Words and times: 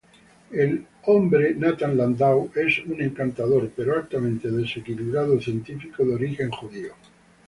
El 0.49 0.87
hombre, 1.03 1.53
Nathan 1.53 1.95
Landau, 1.95 2.49
es 2.55 2.79
un 2.87 2.99
encantador 3.03 3.71
pero 3.75 3.93
altamente 3.95 4.49
desequilibrado 4.49 5.39
científico 5.39 6.03
de 6.03 6.15
origen 6.15 6.49
judío. 6.49 6.95